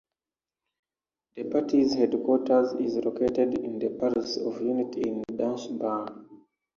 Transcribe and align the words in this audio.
The 1.35 1.43
party's 1.43 1.93
headquarters 1.93 2.73
is 2.79 2.95
located 3.05 3.55
in 3.59 3.77
the 3.77 3.89
Palace 3.89 4.35
of 4.37 4.59
Unity 4.59 5.01
in 5.01 5.21
Dushanbe. 5.37 6.25